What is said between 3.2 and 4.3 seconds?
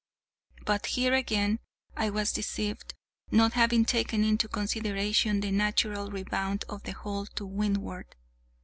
not having taken